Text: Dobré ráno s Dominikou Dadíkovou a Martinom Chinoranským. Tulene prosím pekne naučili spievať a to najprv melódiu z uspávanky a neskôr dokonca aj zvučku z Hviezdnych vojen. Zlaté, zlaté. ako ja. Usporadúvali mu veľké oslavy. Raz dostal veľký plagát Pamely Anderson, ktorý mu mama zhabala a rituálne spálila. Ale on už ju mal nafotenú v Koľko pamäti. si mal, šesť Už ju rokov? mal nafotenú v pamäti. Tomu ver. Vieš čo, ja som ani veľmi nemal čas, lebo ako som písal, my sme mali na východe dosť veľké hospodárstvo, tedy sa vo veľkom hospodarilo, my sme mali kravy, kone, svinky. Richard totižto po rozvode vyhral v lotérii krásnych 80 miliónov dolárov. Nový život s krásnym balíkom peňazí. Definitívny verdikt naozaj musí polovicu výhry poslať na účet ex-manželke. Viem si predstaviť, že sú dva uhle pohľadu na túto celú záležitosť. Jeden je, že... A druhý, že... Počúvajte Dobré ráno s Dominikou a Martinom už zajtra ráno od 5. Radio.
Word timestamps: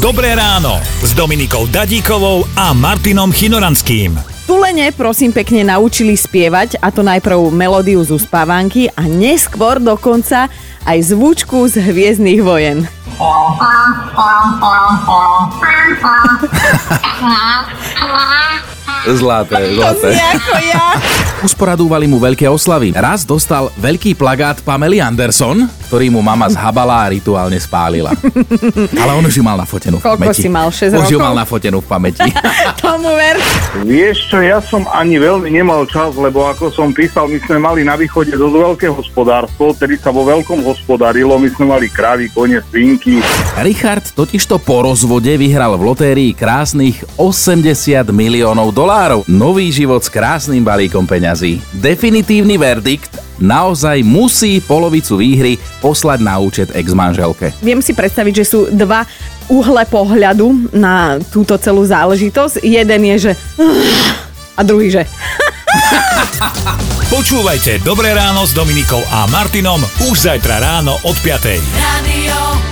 Dobré 0.00 0.32
ráno 0.32 0.80
s 1.04 1.12
Dominikou 1.12 1.68
Dadíkovou 1.68 2.48
a 2.56 2.72
Martinom 2.72 3.28
Chinoranským. 3.28 4.16
Tulene 4.48 4.96
prosím 4.96 5.28
pekne 5.28 5.60
naučili 5.60 6.16
spievať 6.16 6.80
a 6.80 6.88
to 6.88 7.04
najprv 7.04 7.52
melódiu 7.52 8.00
z 8.00 8.16
uspávanky 8.16 8.88
a 8.96 9.04
neskôr 9.04 9.76
dokonca 9.76 10.48
aj 10.88 10.98
zvučku 11.04 11.68
z 11.68 11.84
Hviezdnych 11.84 12.40
vojen. 12.40 12.88
Zlaté, 19.02 19.72
zlaté. 19.72 20.12
ako 20.12 20.54
ja. 20.60 20.84
Usporadúvali 21.40 22.04
mu 22.04 22.20
veľké 22.20 22.44
oslavy. 22.44 22.92
Raz 22.92 23.24
dostal 23.24 23.72
veľký 23.74 24.12
plagát 24.12 24.60
Pamely 24.60 25.00
Anderson, 25.00 25.64
ktorý 25.88 26.12
mu 26.12 26.20
mama 26.20 26.46
zhabala 26.46 27.00
a 27.00 27.10
rituálne 27.10 27.56
spálila. 27.56 28.12
Ale 29.00 29.12
on 29.12 29.24
už 29.24 29.34
ju 29.34 29.42
mal 29.42 29.56
nafotenú 29.56 29.96
v 29.96 30.04
Koľko 30.04 30.20
pamäti. 30.20 30.44
si 30.44 30.48
mal, 30.48 30.68
šesť 30.68 30.92
Už 30.94 31.08
ju 31.08 31.16
rokov? 31.16 31.24
mal 31.24 31.34
nafotenú 31.34 31.78
v 31.80 31.88
pamäti. 31.88 32.28
Tomu 32.84 33.16
ver. 33.16 33.40
Vieš 33.82 34.28
čo, 34.28 34.38
ja 34.38 34.60
som 34.60 34.84
ani 34.86 35.16
veľmi 35.16 35.48
nemal 35.48 35.88
čas, 35.88 36.12
lebo 36.14 36.44
ako 36.44 36.68
som 36.68 36.92
písal, 36.92 37.24
my 37.24 37.40
sme 37.40 37.56
mali 37.56 37.80
na 37.82 37.96
východe 37.96 38.30
dosť 38.30 38.54
veľké 38.60 38.86
hospodárstvo, 38.92 39.72
tedy 39.72 39.96
sa 39.96 40.12
vo 40.12 40.22
veľkom 40.22 40.60
hospodarilo, 40.60 41.40
my 41.40 41.48
sme 41.48 41.64
mali 41.70 41.88
kravy, 41.88 42.28
kone, 42.28 42.60
svinky. 42.68 43.24
Richard 43.58 44.04
totižto 44.12 44.60
po 44.60 44.84
rozvode 44.84 45.32
vyhral 45.32 45.74
v 45.74 45.88
lotérii 45.88 46.30
krásnych 46.30 47.00
80 47.16 47.64
miliónov 48.12 48.70
dolárov. 48.70 48.88
Nový 49.30 49.70
život 49.70 50.02
s 50.02 50.10
krásnym 50.10 50.66
balíkom 50.66 51.06
peňazí. 51.06 51.62
Definitívny 51.78 52.58
verdikt 52.58 53.22
naozaj 53.38 54.02
musí 54.02 54.58
polovicu 54.58 55.14
výhry 55.14 55.62
poslať 55.78 56.18
na 56.18 56.42
účet 56.42 56.74
ex-manželke. 56.74 57.54
Viem 57.62 57.78
si 57.78 57.94
predstaviť, 57.94 58.42
že 58.42 58.44
sú 58.50 58.60
dva 58.74 59.06
uhle 59.46 59.86
pohľadu 59.86 60.74
na 60.74 61.22
túto 61.30 61.54
celú 61.62 61.86
záležitosť. 61.86 62.66
Jeden 62.66 63.00
je, 63.14 63.30
že... 63.30 63.32
A 64.58 64.66
druhý, 64.66 64.90
že... 64.90 65.06
Počúvajte 67.14 67.86
Dobré 67.86 68.10
ráno 68.10 68.42
s 68.42 68.50
Dominikou 68.50 68.98
a 69.14 69.30
Martinom 69.30 69.78
už 70.10 70.26
zajtra 70.26 70.58
ráno 70.58 70.98
od 71.06 71.14
5. 71.22 71.46
Radio. 71.78 72.69